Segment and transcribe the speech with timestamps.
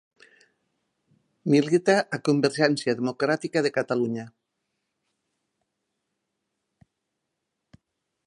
[1.53, 4.25] Milita a Convergència Democràtica de Catalunya.